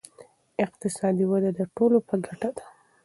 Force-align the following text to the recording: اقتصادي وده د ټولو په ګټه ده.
اقتصادي 0.65 1.25
وده 1.31 1.49
د 1.59 1.61
ټولو 1.75 1.97
په 2.07 2.15
ګټه 2.25 2.49
ده. 2.57 2.63